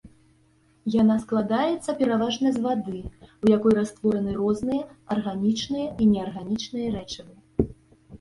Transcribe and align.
Яна 1.01 1.15
складаецца 1.23 1.93
пераважна 1.99 2.53
з 2.55 2.61
вады, 2.65 3.01
у 3.47 3.51
якой 3.57 3.73
раствораны 3.79 4.31
розныя 4.39 4.81
арганічныя 5.17 5.87
і 6.01 6.09
неарганічныя 6.15 6.87
рэчывы. 6.97 7.69